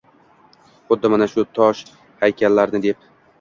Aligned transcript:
Xuddi 0.87 1.11
mana 1.15 1.27
shu 1.33 1.43
tosh 1.59 1.85
haykallarni 2.25 2.83
deb. 2.89 3.07